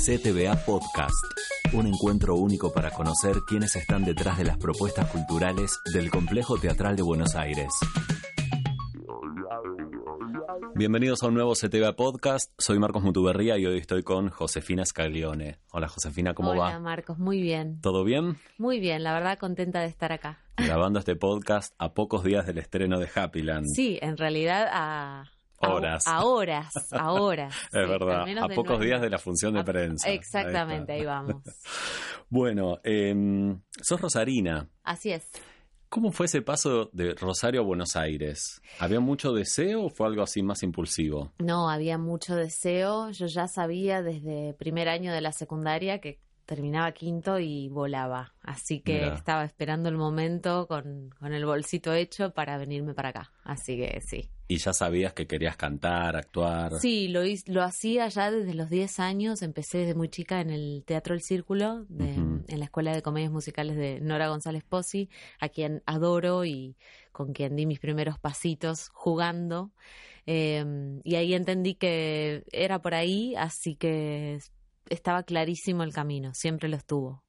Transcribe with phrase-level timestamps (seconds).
[0.00, 1.12] CTBA Podcast,
[1.74, 6.96] un encuentro único para conocer quiénes están detrás de las propuestas culturales del Complejo Teatral
[6.96, 7.70] de Buenos Aires.
[10.74, 12.50] Bienvenidos a un nuevo CTBA Podcast.
[12.56, 15.58] Soy Marcos Mutuberría y hoy estoy con Josefina Scaglione.
[15.70, 16.68] Hola Josefina, ¿cómo Hola, va?
[16.68, 17.82] Hola Marcos, muy bien.
[17.82, 18.38] ¿Todo bien?
[18.56, 20.38] Muy bien, la verdad contenta de estar acá.
[20.56, 23.66] Grabando este podcast a pocos días del estreno de Happyland.
[23.74, 25.30] Sí, en realidad a...
[25.60, 26.06] Horas.
[26.06, 27.54] A, a horas, a horas.
[27.64, 30.08] Es sí, verdad, a pocos días de la función de A- prensa.
[30.10, 31.36] Exactamente, Ahí vamos.
[32.28, 34.68] Bueno, em, sos Rosarina.
[34.84, 35.26] Así es.
[35.88, 38.62] ¿Cómo fue ese paso de Rosario a Buenos Aires?
[38.78, 41.32] ¿Había mucho deseo o fue algo así más impulsivo?
[41.40, 43.10] No, había mucho deseo.
[43.10, 48.34] Yo ya sabía desde primer año de la secundaria que terminaba quinto y volaba.
[48.42, 49.14] Así que Mirá.
[49.14, 53.30] estaba esperando el momento con, con el bolsito hecho para venirme para acá.
[53.44, 54.28] Así que sí.
[54.48, 56.72] ¿Y ya sabías que querías cantar, actuar?
[56.80, 59.42] Sí, lo, lo hacía ya desde los 10 años.
[59.42, 63.30] Empecé desde muy chica en el Teatro El Círculo, de- en la Escuela de Comedias
[63.30, 66.74] Musicales de Nora González Pozzi, a quien adoro y
[67.12, 69.70] con quien di mis primeros pasitos jugando.
[70.26, 74.40] Eh, y ahí entendí que era por ahí, así que
[74.90, 77.24] estaba clarísimo el camino, siempre lo estuvo.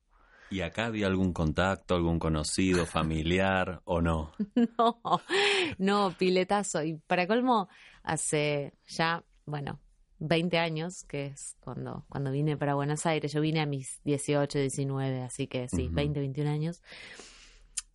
[0.50, 4.34] ¿Y acá había algún contacto, algún conocido, familiar o no?
[4.78, 5.02] No,
[5.78, 6.84] no, piletazo.
[6.84, 7.70] Y para colmo,
[8.04, 9.80] hace ya, bueno,
[10.20, 13.32] 20 años, que es cuando, cuando vine para Buenos Aires.
[13.32, 15.96] Yo vine a mis 18, 19, así que sí, Ujú.
[15.96, 16.82] 20, 21 años.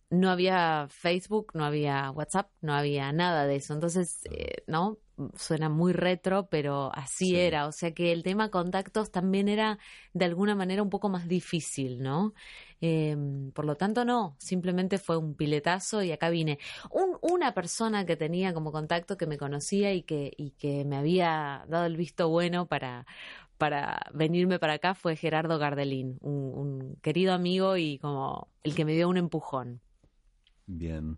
[0.09, 3.73] No había Facebook, no había WhatsApp, no había nada de eso.
[3.73, 4.99] Entonces, eh, ¿no?
[5.35, 7.35] Suena muy retro, pero así Sí.
[7.35, 7.67] era.
[7.67, 9.79] O sea que el tema contactos también era
[10.13, 12.33] de alguna manera un poco más difícil, ¿no?
[12.79, 13.17] Eh,
[13.53, 16.59] por lo tanto, no, simplemente fue un piletazo y acá vine.
[16.91, 20.95] Un- una persona que tenía como contacto que me conocía y que, y que me
[20.97, 23.05] había dado el visto bueno para,
[23.57, 28.85] para venirme para acá fue Gerardo Gardelín, un, un querido amigo y como el que
[28.85, 29.81] me dio un empujón.
[30.67, 31.17] Bien.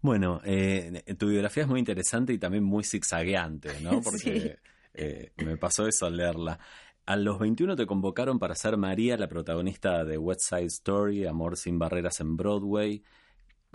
[0.00, 4.00] Bueno, eh, tu biografía es muy interesante y también muy zigzagueante, ¿no?
[4.02, 4.52] Porque Sí.
[4.94, 6.58] eh, me pasó eso al leerla.
[7.04, 11.56] A los 21 te convocaron para ser María, la protagonista de West Side Story, Amor
[11.56, 13.02] sin barreras en Broadway.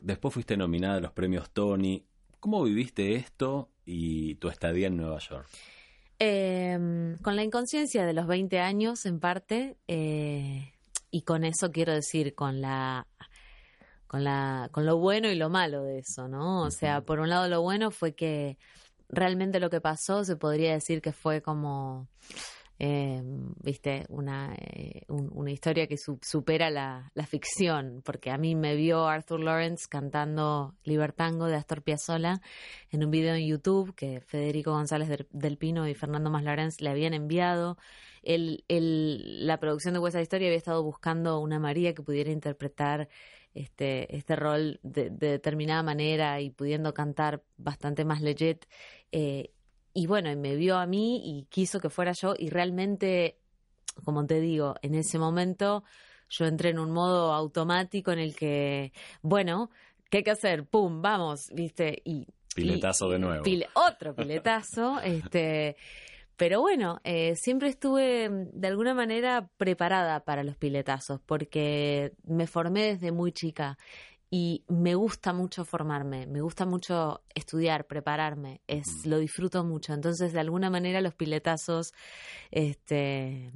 [0.01, 2.05] Después fuiste nominada a los premios Tony.
[2.39, 5.47] ¿Cómo viviste esto y tu estadía en Nueva York?
[6.19, 10.73] Eh, con la inconsciencia de los 20 años, en parte, eh,
[11.09, 13.07] y con eso quiero decir, con la
[14.11, 16.63] con la con lo bueno y lo malo de eso, ¿no?
[16.63, 18.57] O sea, por un lado lo bueno fue que
[19.07, 22.09] realmente lo que pasó se podría decir que fue como
[22.83, 23.21] eh,
[23.63, 28.55] viste, una, eh, un- una historia que su- supera la, la ficción, porque a mí
[28.55, 32.41] me vio Arthur Lawrence cantando Libertango de Astor Piazzolla
[32.89, 36.89] en un video en YouTube que Federico González del, del Pino y Fernando Maslarens le
[36.89, 37.77] habían enviado.
[38.23, 42.31] El, el- la producción de West Side Story había estado buscando una María que pudiera
[42.31, 43.07] interpretar
[43.53, 48.65] este, este rol de, de determinada manera y pudiendo cantar bastante más legit.
[49.11, 49.51] eh,
[49.93, 53.37] y bueno, y me vio a mí y quiso que fuera yo y realmente,
[54.05, 55.83] como te digo, en ese momento
[56.29, 59.69] yo entré en un modo automático en el que, bueno,
[60.09, 60.65] ¿qué hay que hacer?
[60.65, 61.01] ¡Pum!
[61.01, 62.01] Vamos, ¿viste?
[62.05, 62.25] Y
[62.55, 63.43] Piletazo y- de nuevo.
[63.43, 65.75] pile- otro piletazo, este.
[66.37, 72.47] Pero bueno, eh, siempre estuve mm, de alguna manera preparada para los piletazos porque me
[72.47, 73.77] formé desde muy chica
[74.33, 79.93] y me gusta mucho formarme, me gusta mucho estudiar, prepararme, es lo disfruto mucho.
[79.93, 81.93] Entonces, de alguna manera los piletazos
[82.49, 83.51] este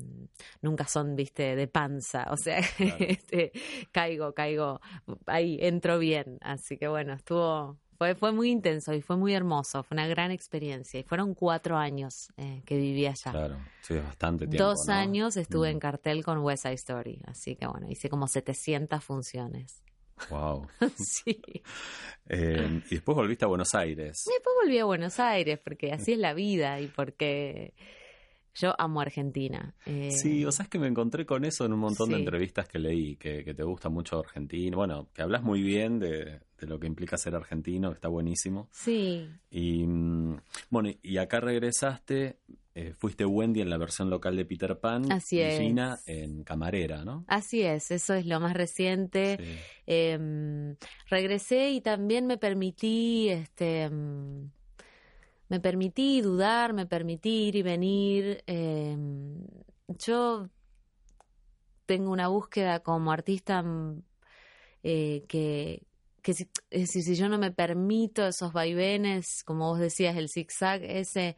[0.62, 2.97] nunca son, viste, de panza, o sea, Claro.
[3.00, 3.53] este,
[3.94, 4.81] caigo, caigo,
[5.28, 9.83] ahí entro bien, así que bueno, estuvo fue, fue muy intenso y fue muy hermoso,
[9.83, 11.00] fue una gran experiencia.
[11.00, 13.31] Y fueron cuatro años eh, que viví allá.
[13.31, 14.63] Claro, sí, es bastante tiempo.
[14.63, 14.94] Dos ¿no?
[14.94, 15.72] años estuve Mm.
[15.73, 19.81] en cartel con West Side Story, así que bueno, hice como 700 funciones.
[20.29, 20.67] Wow.
[20.97, 21.41] sí.
[22.29, 24.23] Eh, y después volviste a Buenos Aires.
[24.28, 27.73] Y después volví a Buenos Aires, porque así es la vida y porque
[28.55, 29.75] yo amo Argentina.
[29.85, 32.67] Eh, Sí, o sea, es que me encontré con eso en un montón de entrevistas
[32.67, 34.75] que leí, que, que te gusta mucho Argentina.
[34.75, 38.69] Bueno, que hablas muy bien de, de lo que implica ser argentino, que está buenísimo.
[38.72, 40.37] Sí, Y mm,
[40.69, 42.37] bueno, y acá regresaste,
[42.73, 45.59] eh, fuiste Wendy en la versión local de Peter Pan Así y es.
[45.59, 47.23] Gina en Camarera, ¿no?
[47.28, 49.37] así es, eso es lo más reciente.
[49.40, 49.58] Sí.
[49.87, 50.75] Eh,
[51.09, 54.51] regresé y también me permití, este, mm,
[55.50, 58.44] me permití dudar, me permití ir y venir.
[58.47, 58.97] eh,
[59.88, 60.50] yo
[61.86, 64.02] tengo una búsqueda como artista mm,
[64.84, 65.84] eh, que,
[66.22, 66.47] que si,
[66.88, 71.38] si yo no me permito esos vaivenes, como vos decías, el zigzag ese,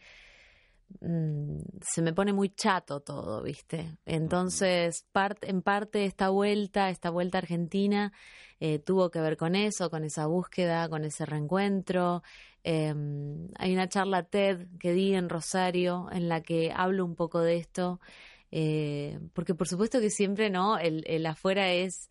[1.01, 3.97] mm, se me pone muy chato todo, ¿viste?
[4.05, 5.05] Entonces,
[5.41, 8.13] en parte esta vuelta, esta vuelta a Argentina,
[8.59, 12.23] eh, tuvo que ver con eso, con esa búsqueda, con ese reencuentro.
[12.69, 17.39] Em, hay una charla TED que di en Rosario en la que hablo un poco
[17.39, 18.01] de esto,
[18.51, 20.77] eh, porque por supuesto que siempre, ¿no?
[20.77, 22.09] el afuera es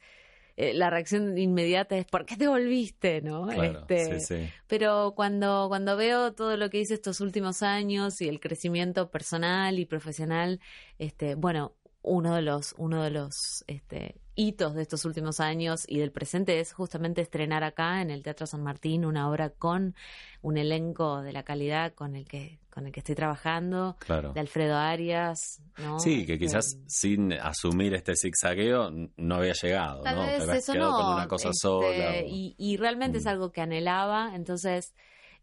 [0.57, 3.21] eh, la reacción inmediata es ¿por qué te volviste?
[3.21, 3.51] ¿no?
[3.51, 9.11] este, Pero cuando, cuando veo todo lo que hice estos últimos años y el crecimiento
[9.11, 10.61] personal y profesional,
[10.99, 15.99] este, bueno, uno de los, uno de los este, hitos de estos últimos años y
[15.99, 19.95] del presente es justamente estrenar acá en el Teatro San Martín una obra con
[20.43, 24.77] un elenco de la calidad con el que con el que estoy trabajando, de Alfredo
[24.77, 25.99] Arias, ¿no?
[25.99, 30.27] Sí, que este, quizás sin asumir este zigzagueo no había llegado, Tal ¿no?
[30.27, 32.19] Vez eso no, con una cosa este, sola.
[32.27, 33.29] Y, realmente es mm.
[33.29, 34.93] algo que anhelaba, entonces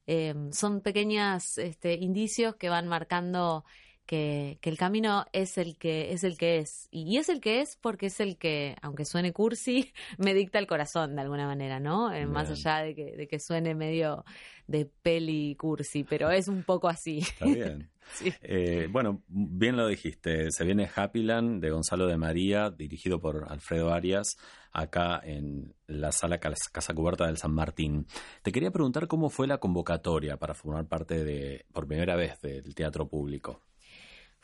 [0.06, 3.66] eh, son pequeños este, indicios que van marcando
[4.06, 6.88] que, que, el camino es el que es el que es.
[6.92, 10.68] Y es el que es porque es el que aunque suene cursi me dicta el
[10.68, 14.26] corazón de alguna manera no eh, más allá de que, de que suene medio
[14.68, 17.20] de peli cursi pero es un poco así.
[17.20, 17.90] Está bien.
[18.42, 20.52] Eh, bueno bien lo dijiste.
[20.52, 24.36] Se viene Happyland de Gonzalo de María dirigido por Alfredo Arias
[24.74, 28.08] acá en la sala Casa Cubierta del San Martín.
[28.42, 32.76] Te quería preguntar cómo fue la convocatoria para formar parte de, por primera vez, del
[32.76, 33.62] teatro público.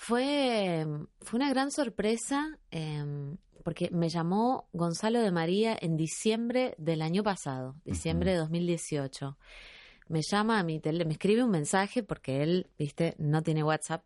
[0.01, 0.87] Fue,
[1.19, 3.35] fue una gran sorpresa em,
[3.65, 9.37] porque me llamó Gonzalo de María en diciembre del año pasado, diciembre de 2018.
[10.07, 14.01] Me llama a mi tele, me escribe un mensaje porque él, viste, no tiene WhatsApp.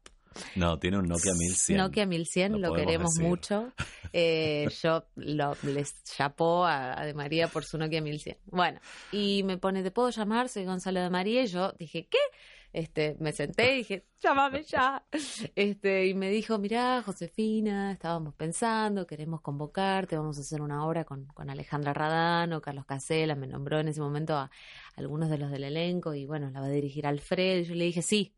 [0.56, 1.78] No, tiene un Nokia 1100.
[1.78, 3.72] Nokia 1100, lo, queremos mucho.
[4.12, 8.38] Eh, yo lo, les chapó a, De María por su Nokia 1100.
[8.46, 8.80] Bueno,
[9.12, 10.50] y me pone, ¿te puedo llamar?
[10.50, 11.44] Soy Gonzalo de María.
[11.44, 12.20] Y yo dije, ¿qué?
[12.74, 15.06] Este, me senté y dije, llámame ya.
[15.56, 21.04] Este, y me dijo, mirá, Josefina, estábamos pensando, queremos convocarte, vamos a hacer una obra
[21.06, 24.50] con, con Alejandra Radano, Carlos Casela, me nombró en ese momento a,
[24.96, 27.60] algunos de los del elenco y bueno, la va a dirigir Alfredo.
[27.62, 28.34] Y yo le dije, sí.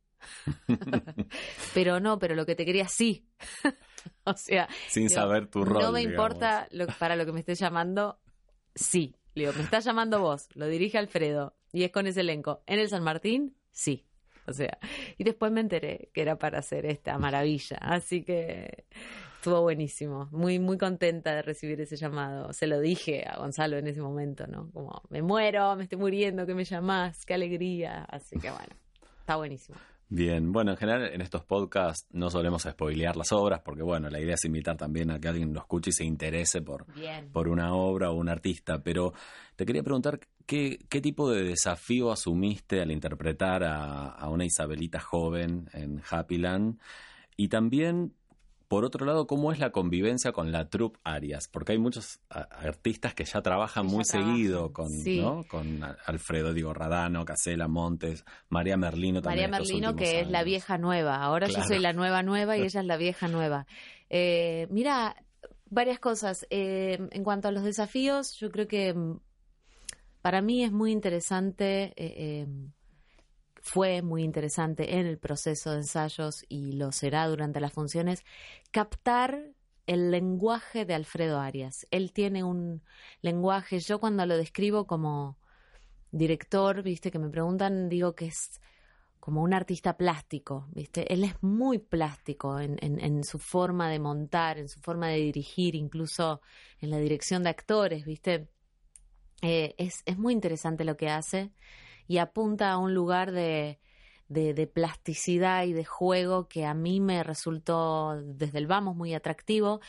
[1.73, 3.27] pero no, pero lo que te quería, sí.
[4.23, 5.81] o sea, sin saber tu rol.
[5.81, 6.67] No me importa
[6.99, 8.19] para lo que me estés llamando,
[8.73, 9.15] sí.
[9.33, 12.63] Le digo, me estás llamando vos, lo dirige Alfredo y es con ese elenco.
[12.65, 13.57] ¿En el San Martín?
[13.71, 14.05] Sí.
[14.47, 14.77] O sea,
[15.17, 17.77] y después me enteré que era para hacer esta maravilla.
[17.81, 18.85] Así que
[19.35, 20.29] estuvo buenísimo.
[20.31, 22.53] Muy, muy contenta de recibir ese llamado.
[22.53, 24.71] Se lo dije a Gonzalo en ese momento, ¿no?
[24.71, 28.03] Como, me muero, me estoy muriendo, que me llamás, qué alegría.
[28.05, 28.75] Así que bueno,
[29.19, 29.77] está buenísimo.
[30.07, 34.19] Bien, bueno, en general en estos podcasts no solemos spoilear las obras porque, bueno, la
[34.19, 36.85] idea es invitar también a que alguien lo escuche y se interese por,
[37.31, 39.13] por una obra o un artista, pero
[39.55, 44.99] te quería preguntar qué, qué tipo de desafío asumiste al interpretar a, a una Isabelita
[44.99, 46.79] joven en Happyland
[47.35, 48.13] y también
[48.75, 51.47] por otro lado, ¿cómo es la convivencia con la troupe Arias?
[51.47, 54.91] Porque hay muchos artistas que ya trabajan muy seguido con,
[55.47, 59.49] con Alfredo, digo, Radano, Casela, Montes, María Merlino también.
[59.49, 61.23] María Merlino, que es la vieja nueva.
[61.23, 63.65] Ahora yo soy la nueva nueva y ella es la vieja nueva.
[64.09, 65.15] Eh, mira,
[65.69, 66.45] varias cosas.
[66.49, 69.21] Eh, en cuanto a los desafíos, yo creo que mm,
[70.21, 71.93] para mí es muy interesante.
[71.95, 72.45] Eh,
[73.65, 78.23] fue muy interesante en el proceso de ensayos y lo será durante las funciones,
[78.69, 79.53] captar
[79.87, 81.87] el lenguaje de Alfredo Arias.
[81.89, 82.83] Él tiene un
[83.21, 85.39] lenguaje, yo cuando lo describo como
[86.11, 88.61] director, viste, que me preguntan, digo que es
[89.19, 91.11] como un artista plástico, ¿viste?
[91.11, 96.39] Él es muy plástico en, su forma de montar, en su forma de dirigir, incluso
[96.81, 98.47] en la dirección de actores, ¿viste?
[99.41, 101.51] Eh, es, muy interesante lo que hace
[102.07, 103.79] y apunta a un lugar de,
[104.27, 109.81] de, plasticidad y de juego que a mí me resultó desde el vamos muy atractivo.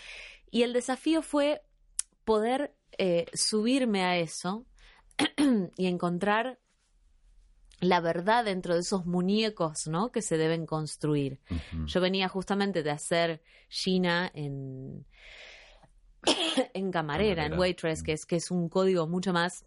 [0.50, 1.62] Y el desafío fue
[2.24, 4.66] poder eh, subirme a eso
[5.76, 6.58] y encontrar
[7.80, 10.10] la verdad dentro de esos muñecos ¿no?
[10.10, 11.40] que se deben construir.
[11.86, 15.06] Yo venía justamente de hacer Gina en,
[16.74, 19.66] en camarera, en Waitress, que es, que es un código mucho más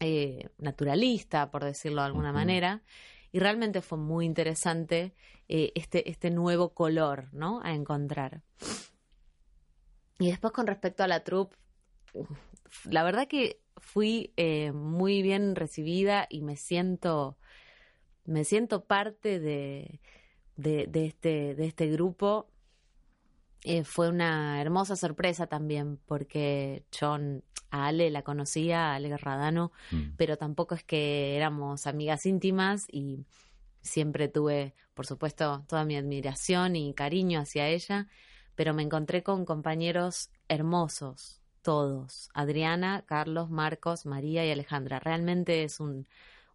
[0.00, 2.82] eh, naturalista, por decirlo de alguna manera,
[3.32, 5.14] y realmente fue muy interesante
[5.48, 7.60] eh, este, este nuevo color, ¿no?
[7.62, 8.42] A encontrar.
[10.18, 11.56] Y después con respecto a la troupe,
[12.84, 17.36] la verdad que fui eh, muy bien recibida y me siento,
[18.24, 20.00] me siento parte de,
[20.56, 22.48] de, de este, de este grupo.
[23.84, 30.14] Fue una hermosa sorpresa también porque John a Ale la conocía, a Ale Radano, mm.
[30.16, 33.24] pero tampoco es que éramos amigas íntimas y
[33.82, 38.08] siempre tuve, por supuesto, toda mi admiración y cariño hacia ella,
[38.54, 45.00] pero me encontré con compañeros hermosos, todos, Adriana, Carlos, Marcos, María y Alejandra.
[45.00, 46.06] Realmente es un,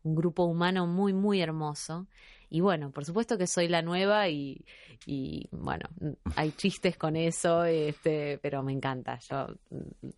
[0.03, 2.07] un grupo humano muy, muy hermoso.
[2.53, 4.65] Y bueno, por supuesto que soy la nueva y,
[5.05, 5.87] y bueno,
[6.35, 9.17] hay chistes con eso, este, pero me encanta.
[9.19, 10.09] Yo mm,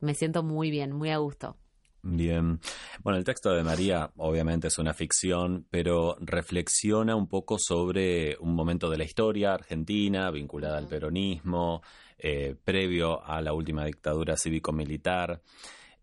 [0.00, 1.58] me siento muy bien, muy a gusto.
[2.02, 2.60] Bien.
[3.02, 8.54] Bueno, el texto de María obviamente es una ficción, pero reflexiona un poco sobre un
[8.54, 11.82] momento de la historia argentina vinculada al peronismo,
[12.16, 15.42] eh, previo a la última dictadura cívico-militar.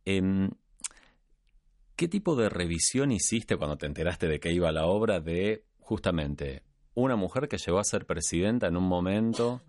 [0.06, 0.52] Em,
[1.96, 6.64] ¿Qué tipo de revisión hiciste cuando te enteraste de que iba la obra de justamente
[6.96, 9.62] una mujer que llegó a ser presidenta en un momento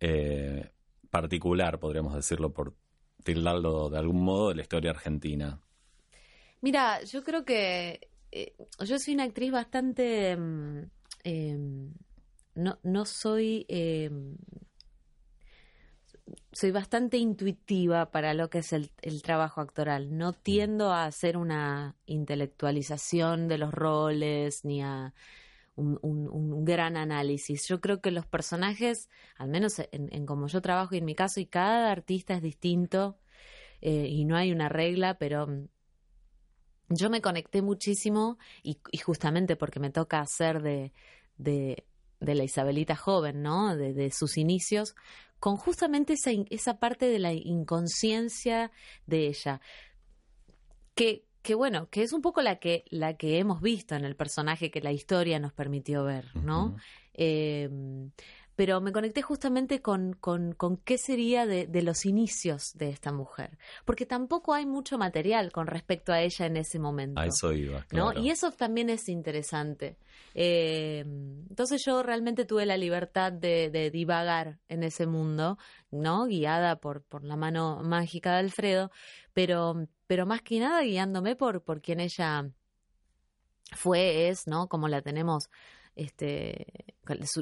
[0.00, 0.70] eh,
[1.10, 2.74] particular, podríamos decirlo por
[3.24, 5.60] tildarlo de algún modo, de la historia argentina?
[6.60, 8.54] Mira, yo creo que eh,
[8.84, 10.36] yo soy una actriz bastante...
[10.36, 10.90] Mm,
[11.24, 11.92] em,
[12.54, 14.36] no, no soy em,
[16.56, 18.90] soy bastante intuitiva para lo que es el,
[19.22, 20.16] trabajo actoral.
[20.16, 20.36] No mm.
[20.42, 25.12] tiendo a hacer una intelectualización de los roles ni a
[25.74, 27.68] un, gran análisis.
[27.68, 31.40] Yo creo que los personajes, al menos en, como yo trabajo y en mi caso,
[31.40, 33.18] y cada artista es distinto
[33.82, 35.68] eh, y no hay una regla, pero mm,
[36.88, 40.94] yo me conecté muchísimo y, justamente porque me toca hacer de,
[41.36, 41.84] de,
[42.20, 43.76] la Isabelita joven, ¿no?
[43.76, 44.94] de sus inicios,
[45.38, 48.70] con justamente esa, esa parte de la inconsciencia
[49.06, 49.60] de ella.
[50.94, 54.16] Que, que bueno, que es un poco la que, la que hemos visto en el
[54.16, 56.76] personaje que la historia nos permitió ver, ¿no?
[58.56, 63.12] Pero me conecté justamente con, con, con qué sería de, de, los inicios de esta
[63.12, 67.20] mujer, porque tampoco hay mucho material con respecto a ella en ese momento.
[67.20, 68.14] A eso iba, ¿no?
[68.14, 69.98] Y eso también es interesante.
[70.34, 71.04] Eh,
[71.48, 75.58] entonces yo realmente tuve la libertad de, de, divagar en ese mundo,
[75.90, 76.24] ¿no?
[76.24, 78.90] Guiada por, por la mano mágica de Alfredo,
[79.34, 82.50] pero, pero más que nada guiándome por, por quien ella
[83.72, 84.68] fue, es, ¿no?
[84.68, 85.50] Como la tenemos
[85.96, 86.66] este,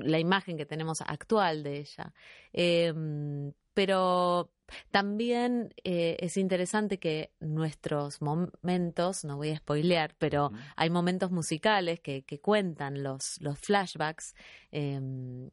[0.02, 2.14] la imagen que tenemos actual de ella.
[2.52, 4.50] Em, pero
[4.90, 12.00] también eh, es interesante que nuestros momentos, no voy a spoilear, pero hay momentos musicales
[12.00, 14.34] que, que cuentan los, los flashbacks
[14.70, 15.50] em,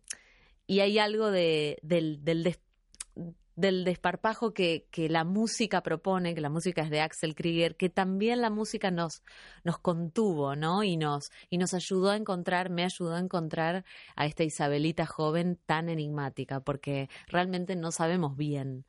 [0.68, 2.44] y hay algo de, del, del,
[3.56, 7.90] del desparpajo que, que, la música propone, que la música es de Axel Krieger, que
[7.90, 9.24] también la música nos,
[9.64, 10.84] nos contuvo, ¿no?
[10.84, 13.84] Y nos, y nos ayudó a encontrar, me ayudó a encontrar
[14.16, 18.86] a esta Isabelita joven tan enigmática, porque realmente no sabemos bien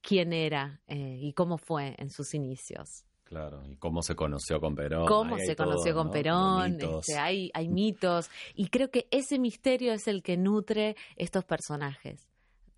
[0.00, 3.04] quién era eh, y cómo fue en sus inicios.
[3.24, 5.06] Claro, y cómo se conoció con Perón.
[5.06, 10.08] Cómo se conoció con Perón, este, hay, hay mitos, y creo que ese misterio es
[10.08, 12.29] el que nutre estos personajes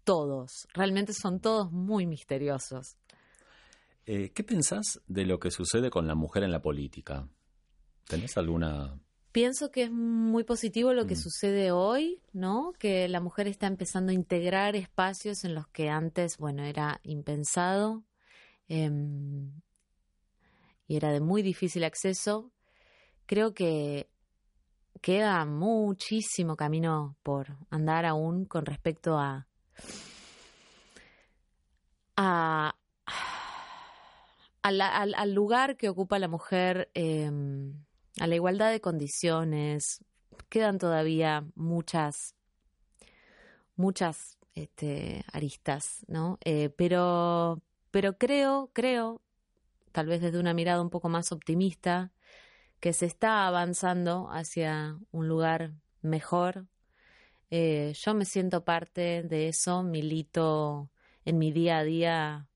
[0.04, 2.96] todos, realmente son todos muy misteriosos.
[4.06, 7.28] Eh, ¿Qué pensás de lo que sucede con la mujer en la política?
[8.08, 8.98] ¿Tenés alguna
[9.32, 11.18] Pienso que es muy positivo lo que mm.
[11.18, 12.74] sucede hoy, ¿no?
[12.78, 18.04] Que la mujer está empezando a integrar espacios en los que antes, bueno, era impensado
[18.68, 19.50] em,
[20.86, 22.52] y era de muy difícil acceso.
[23.24, 24.10] Creo que
[25.00, 29.46] queda muchísimo camino por andar aún con respecto a
[32.16, 32.74] a,
[34.62, 37.84] al, lugar que ocupa la mujer, em,
[38.20, 40.04] a la igualdad de condiciones.
[40.48, 42.34] Quedan todavía muchas,
[43.76, 46.38] muchas este, aristas, ¿no?
[46.44, 49.22] Eh, pero, pero creo, creo,
[49.92, 52.12] tal vez desde una mirada un poco más optimista,
[52.80, 56.66] que se está avanzando hacia un lugar mejor,
[57.54, 60.90] eh, yo me siento parte de eso, milito
[61.26, 62.48] en mi día a día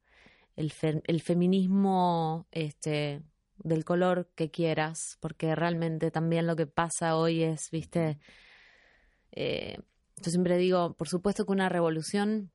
[0.56, 0.72] el,
[1.04, 3.22] el feminismo este,
[3.58, 8.18] del color que quieras, porque realmente también lo que pasa hoy es, viste,
[9.32, 9.80] eh,
[10.22, 12.50] yo siempre digo, por supuesto que una revolución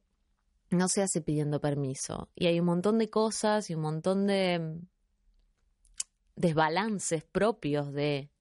[0.72, 2.32] no se hace pidiendo permiso.
[2.34, 4.80] Y hay un montón de cosas y un montón de
[6.36, 8.32] desbalances propios de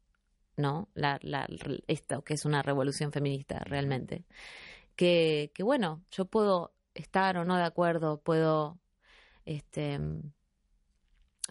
[0.60, 0.88] ¿no?
[0.94, 1.48] La, la,
[1.86, 4.24] esto que es una revolución feminista realmente.
[4.96, 8.78] Que, que, bueno, yo puedo estar o no de acuerdo, puedo
[9.44, 9.98] este,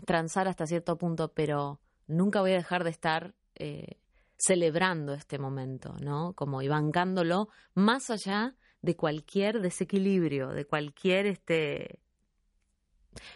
[0.05, 3.97] transar hasta cierto punto, pero nunca voy a dejar de estar eh,
[4.37, 6.33] celebrando este momento, ¿no?
[6.33, 11.99] Como y bancándolo más allá de cualquier desequilibrio, de cualquier este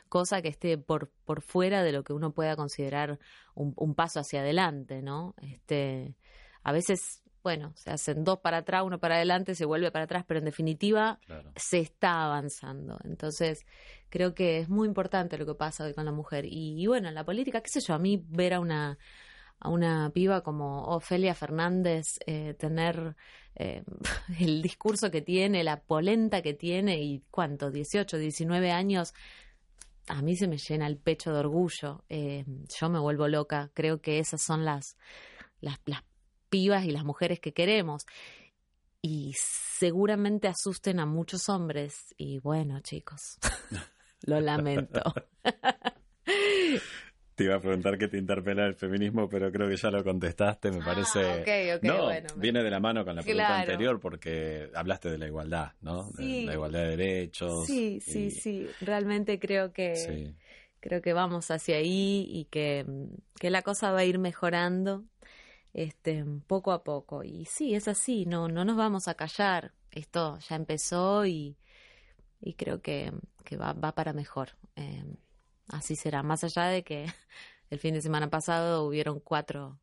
[0.09, 3.19] cosa que esté por, por fuera de lo que uno pueda considerar
[3.55, 5.35] un, paso hacia adelante, ¿no?
[5.41, 6.15] Este,
[6.63, 10.23] a veces bueno, se hacen dos para atrás, uno para adelante, se vuelve para atrás,
[10.25, 11.19] pero en definitiva
[11.57, 12.97] se está avanzando.
[13.03, 13.65] Entonces,
[14.09, 16.45] creo que es muy importante lo que pasa hoy con la mujer.
[16.47, 18.97] Y, bueno, en la política, qué sé yo, a mí ver a una,
[19.59, 23.17] a una piba como Ofelia Fernández eh, tener
[23.55, 23.83] eh,
[24.39, 29.13] el discurso que tiene, la polenta que tiene y cuánto, 18, 19 años,
[30.07, 32.03] a mí se me llena el pecho de orgullo.
[32.09, 32.45] Eh,
[32.79, 33.71] yo me vuelvo loca.
[33.73, 34.97] Creo que esas son las,
[35.61, 36.03] las, las
[36.49, 38.05] pibas y las mujeres que queremos.
[39.01, 42.13] Y seguramente asusten a muchos hombres.
[42.17, 43.37] Y bueno, chicos,
[44.21, 45.01] lo lamento.
[47.35, 50.71] Te iba a preguntar qué te interpela el feminismo, pero creo que ya lo contestaste,
[50.71, 51.79] me ah, parece.
[51.81, 56.11] no, viene de la mano con la pregunta anterior porque hablaste de la igualdad, ¿no?
[56.11, 57.65] De la igualdad de derechos.
[57.65, 58.67] Sí, sí, sí.
[58.81, 60.33] Realmente creo que
[60.83, 62.85] creo que vamos hacia ahí y que,
[63.39, 65.05] que la cosa va a ir mejorando
[65.73, 67.23] este, poco a poco.
[67.23, 69.71] Y sí, es así, no, no nos vamos a callar.
[69.91, 71.55] Esto ya empezó y,
[72.41, 73.13] y creo que,
[73.45, 74.49] que va, va, para mejor.
[74.75, 75.15] Em,
[75.69, 76.23] así será.
[76.23, 77.05] Más allá de que
[77.69, 79.79] el fin de semana pasado hubieron cuatro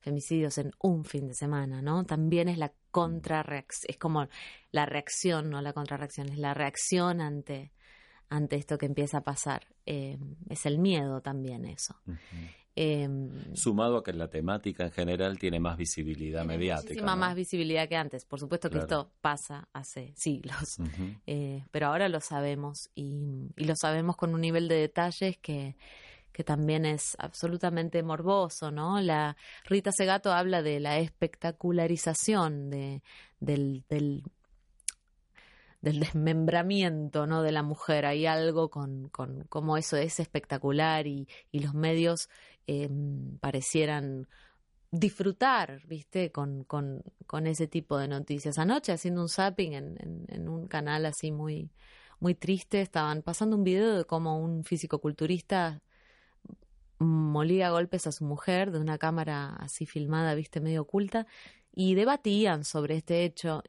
[0.00, 2.04] femicidios en un fin de semana, ¿no?
[2.04, 4.28] También es la contrarreacción, es como
[4.70, 7.72] la reacción, no la contrarreacción, es la reacción ante,
[8.28, 9.66] ante esto que empieza a pasar.
[9.86, 11.96] Em, es el miedo también eso.
[12.76, 16.88] Em, Sumado a que la temática en general tiene más visibilidad mediática.
[16.88, 18.24] Muchísima más visibilidad que antes.
[18.24, 20.78] Por supuesto que esto pasa hace siglos,
[21.26, 25.76] eh, pero ahora lo sabemos y, lo sabemos con un nivel de detalles que,
[26.32, 29.00] que también es absolutamente morboso, ¿no?
[29.00, 33.02] La Rita Segato habla de la espectacularización de,
[33.38, 34.24] del, del
[35.84, 37.42] del desmembramiento ¿no?
[37.42, 38.06] de la mujer.
[38.06, 42.28] Hay algo con, con cómo eso es espectacular y, y los medios
[42.66, 42.88] eh,
[43.40, 44.26] parecieran
[44.90, 46.32] disfrutar, ¿viste?
[46.32, 48.58] Con, con, con, ese tipo de noticias.
[48.58, 51.70] Anoche, haciendo un zapping en, en, un canal así muy,
[52.20, 55.82] muy triste, estaban pasando un video de cómo un físico-culturista
[56.98, 61.26] molía golpes a su mujer de una cámara así filmada, viste, medio oculta,
[61.74, 63.62] y debatían sobre este hecho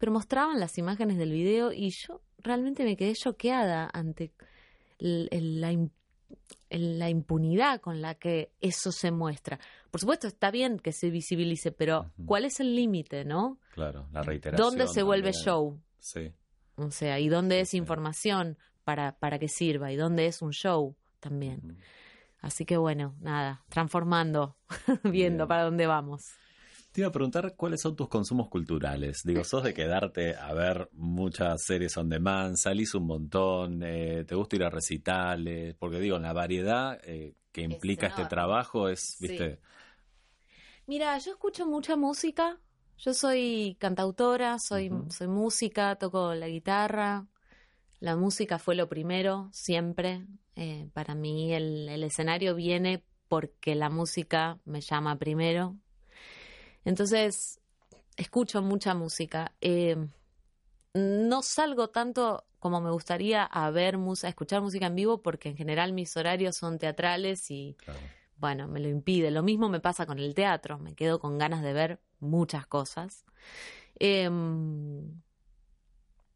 [0.00, 4.32] pero mostraban las imágenes del video y yo realmente me quedé choqueada ante
[4.98, 5.76] la,
[6.70, 9.60] la impunidad con la que eso se muestra.
[9.90, 13.58] Por supuesto, está bien que se visibilice, pero ¿cuál es el límite, no?
[13.74, 14.70] Claro, la reiteración.
[14.70, 15.78] ¿Dónde se vuelve show?
[15.98, 16.32] Sí.
[16.76, 19.92] O sea, ¿y dónde es información para, para que sirva?
[19.92, 21.76] ¿Y dónde es un show también?
[22.40, 24.56] Así que bueno, nada, transformando,
[25.04, 26.22] viendo para dónde vamos.
[26.92, 29.22] Te iba a preguntar cuáles son tus consumos culturales.
[29.24, 34.34] Digo, sos de quedarte a ver muchas series on demand, salís un montón, eh, te
[34.34, 39.60] gusta ir a recitales, porque digo, la variedad eh, que implica este trabajo es, viste.
[40.86, 42.58] Mira, yo escucho mucha música.
[42.98, 47.26] Yo soy cantautora, soy, soy música, toco la guitarra.
[48.00, 50.26] La música fue lo primero, siempre.
[50.56, 55.76] Eh, para mí el, el escenario viene porque la música me llama primero,
[56.84, 57.60] entonces,
[58.16, 59.52] escucho mucha música.
[59.60, 59.96] Eh,
[60.94, 65.56] no salgo tanto como me gustaría a ver a escuchar música en vivo, porque en
[65.56, 67.76] general mis horarios son teatrales y
[68.36, 69.30] bueno, me lo impide.
[69.30, 73.24] Lo mismo me pasa con el teatro, me quedo con ganas de ver muchas cosas.
[73.98, 75.22] Em,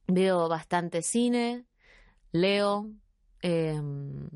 [0.06, 1.66] veo bastante cine,
[2.32, 2.90] leo
[3.42, 4.28] em,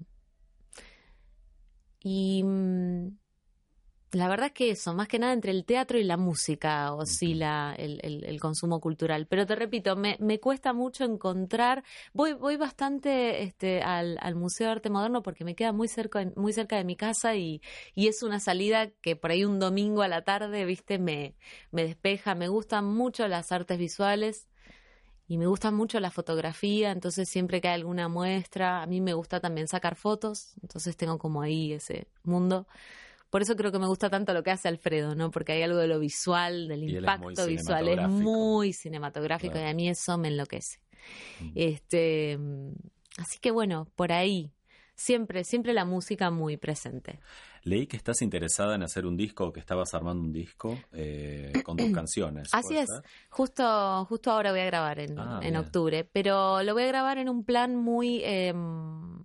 [2.00, 3.18] y mm,
[4.12, 7.74] la verdad es que eso, más que nada entre el teatro y la música oscila
[7.76, 9.26] el, el, consumo cultural.
[9.26, 11.84] Pero te repito, me, me, cuesta mucho encontrar.
[12.14, 16.24] Voy, voy bastante este, al, al, Museo de Arte Moderno porque me queda muy cerca,
[16.36, 17.60] muy cerca de mi casa y,
[17.94, 21.34] y es una salida que por ahí un domingo a la tarde, viste, me,
[21.70, 22.34] me despeja.
[22.34, 24.48] Me gustan mucho las artes visuales
[25.26, 29.12] y me gusta mucho la fotografía, entonces siempre que hay alguna muestra, a mí me
[29.12, 32.66] gusta también sacar fotos, entonces tengo como ahí ese mundo.
[33.30, 35.30] Por eso creo que me gusta tanto lo que hace Alfredo, ¿no?
[35.30, 39.88] Porque hay algo de lo visual, del impacto visual, es muy cinematográfico y a mí
[39.88, 40.78] eso me enloquece.
[41.40, 41.52] Mm.
[41.54, 42.38] Este,
[43.18, 44.52] así que bueno, por ahí
[44.98, 47.20] siempre, siempre la música muy presente.
[47.62, 51.76] Leí que estás interesada en hacer un disco que estabas armando un disco eh, con
[51.76, 52.48] tus canciones.
[52.52, 52.88] Así es.
[53.30, 57.18] Justo, justo ahora voy a grabar en, ah, en octubre, pero lo voy a grabar
[57.18, 59.22] en un plan muy, em,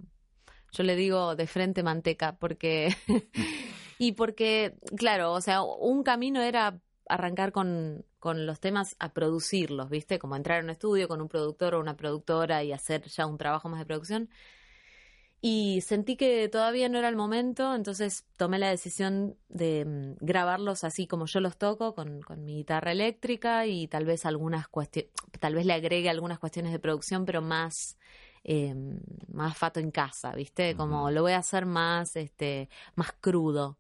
[0.71, 2.95] yo le digo de frente manteca, porque
[3.97, 9.89] Y porque, claro, o sea, un camino era arrancar con, con los temas a producirlos,
[9.89, 10.19] ¿viste?
[10.19, 13.37] Como entrar en un estudio con un productor o una productora y hacer ya un
[13.37, 14.29] trabajo más de producción.
[15.41, 20.83] y sentí que todavía no era el momento, entonces tomé la decisión de mm, grabarlos
[20.85, 25.11] así como yo los toco, con, con mi guitarra eléctrica y tal vez algunas cuestiones,
[25.39, 27.97] tal vez le agregue algunas cuestiones de producción, pero más
[28.45, 28.73] eh,
[29.31, 30.75] más fato en casa, ¿viste?
[30.75, 33.77] Como lo voy a hacer más, este, más crudo.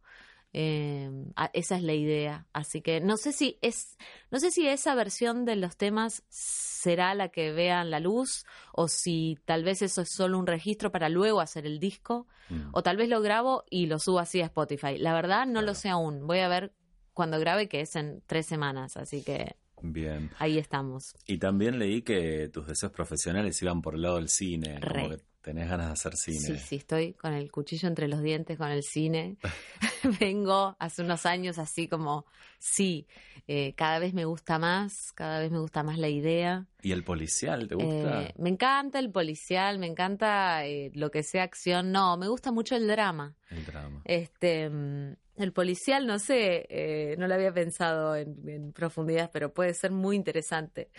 [0.55, 1.09] Eh,
[1.53, 2.45] esa es la idea.
[2.53, 3.97] Así que no sé si es,
[4.29, 8.87] no sé si esa versión de los temas será la que vean la luz o
[8.87, 12.69] si tal vez eso es solo un registro para luego hacer el disco mm.
[12.71, 14.97] o tal vez lo grabo y lo subo así a Spotify.
[14.97, 16.27] La verdad no lo sé aún.
[16.27, 16.71] Voy a ver
[17.13, 20.31] cuando grabe que es en tres semanas, así que Bien.
[20.39, 21.13] Ahí estamos.
[21.27, 24.79] Y también leí que tus deseos profesionales iban por el lado del cine.
[24.79, 26.39] Como que tenés ganas de hacer cine.
[26.39, 29.37] Sí, sí, estoy con el cuchillo entre los dientes con el cine.
[30.19, 32.25] Vengo hace unos años así como,
[32.59, 33.07] sí,
[33.47, 36.65] eh, cada vez me gusta más, cada vez me gusta más la idea.
[36.81, 38.23] ¿Y el policial te gusta?
[38.23, 41.91] Eh, me encanta el policial, me encanta eh, lo que sea acción.
[41.91, 43.35] No, me gusta mucho el drama.
[43.49, 44.01] El drama.
[44.05, 49.91] Este, mm, el policial, no sé, no lo había pensado en, profundidad, pero puede ser
[49.91, 50.89] muy interesante.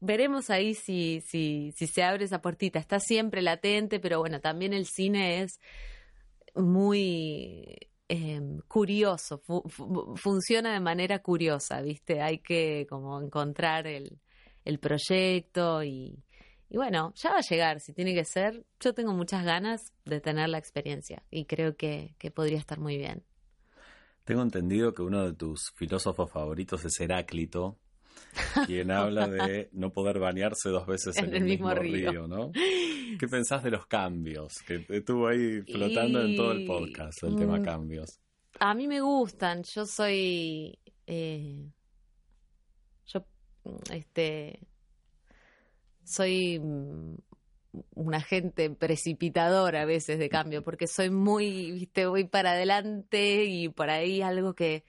[0.00, 2.78] Em, veremos ahí si, si, si se abre esa puertita.
[2.78, 5.60] Está siempre latente, pero bueno, también el cine es
[6.54, 7.76] muy
[8.08, 9.42] em, curioso,
[10.16, 12.20] funciona de manera curiosa, ¿viste?
[12.22, 14.18] Hay que como encontrar el,
[14.64, 16.24] el proyecto y,
[16.70, 18.64] y bueno, ya va a llegar, si tiene que ser.
[18.80, 23.24] Yo tengo muchas ganas de tener la experiencia y creo que, podría estar muy bien.
[24.24, 27.78] Tengo entendido que uno de tus filósofos favoritos es Heráclito,
[28.66, 32.26] quien habla de no poder bañarse dos veces en, el, mismo, río.
[32.26, 32.50] ¿no?
[32.52, 34.58] ¿Qué pensás de los cambios?
[34.66, 38.20] Que estuvo ahí flotando en todo el podcast, el tema mm, cambios.
[38.60, 40.78] A mí me gustan, yo soy...
[41.06, 41.70] Eh,
[43.06, 43.24] yo,
[43.90, 44.60] este
[46.04, 47.16] soy mm,
[47.94, 53.68] un agente precipitador a veces de cambio, porque soy muy, viste, voy para adelante y
[53.68, 54.84] por ahí algo que,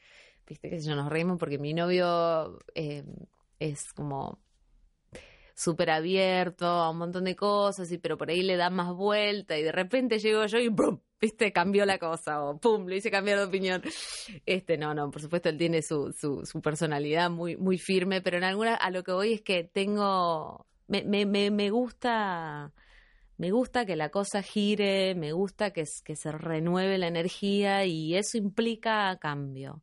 [0.49, 3.03] viste, que yo nos reímos porque mi novio eh,
[3.59, 4.39] es como
[5.55, 9.57] súper abierto a un montón de cosas, y, pero por ahí le da más vuelta
[9.57, 10.99] y de repente llego yo y ¡pum!
[11.19, 13.81] viste, cambió la cosa o pum, lo hice cambiar de opinión.
[14.45, 18.45] Este, no, no, por supuesto él tiene su, su, personalidad muy, muy firme, pero en
[18.45, 22.73] alguna, a lo que voy es que tengo me, me, me, gusta
[23.37, 28.15] me gusta que la cosa gire, me gusta que, que se renueve la energía y
[28.15, 29.81] eso implica cambio.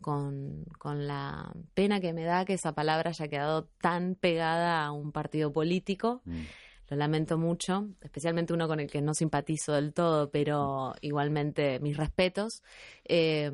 [0.00, 4.92] Con, con, la pena que me da que esa palabra haya quedado tan pegada a
[4.92, 6.22] un partido político.
[6.24, 6.42] Mm.
[6.88, 11.96] Lo lamento mucho, especialmente uno con el que no simpatizo del todo, pero igualmente mis
[11.96, 12.62] respetos.
[13.04, 13.50] Eh,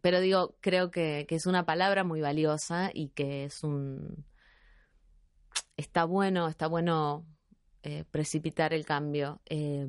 [0.00, 4.24] pero digo, creo que, que es una palabra muy valiosa y que es un,
[5.78, 7.24] está bueno, está bueno
[7.82, 9.40] eh, precipitar el cambio.
[9.46, 9.86] Eh,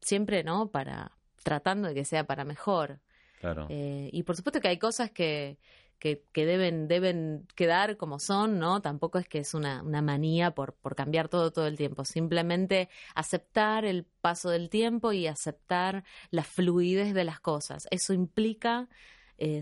[0.00, 0.70] siempre, ¿no?
[0.70, 3.00] Para, tratando de que sea para mejor.
[3.40, 3.66] Claro.
[3.70, 5.58] Eh, y por supuesto que hay cosas que,
[5.98, 8.82] que, deben, deben quedar como son, ¿no?
[8.82, 12.04] Tampoco es que es una, una manía por, por cambiar todo todo el tiempo.
[12.04, 17.86] Simplemente aceptar el paso del tiempo y aceptar la fluidez de las cosas.
[17.90, 18.88] Eso implica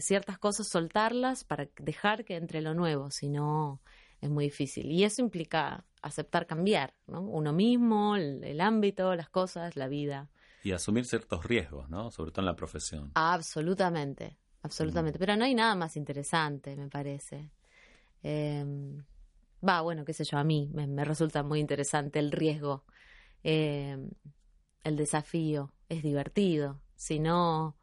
[0.01, 3.83] ciertas cosas soltarlas para dejar que entre lo nuevo, si no
[4.21, 4.91] es muy difícil.
[4.91, 7.23] Y eso implica aceptar cambiar, ¿no?
[7.23, 10.29] Uno mismo, el, ámbito, las cosas, la vida.
[10.67, 12.11] Y asumir ciertos riesgos, ¿no?
[12.11, 13.13] Sobre todo en la profesión.
[13.15, 15.17] Absolutamente, absolutamente.
[15.17, 17.53] Pero no hay nada más interesante, me parece.
[18.21, 19.05] Em,
[19.65, 22.85] va, bueno, qué sé yo, a mí me, resulta muy interesante el riesgo,
[23.45, 24.11] em,
[24.83, 26.81] el desafío, es divertido.
[26.97, 27.77] Si no,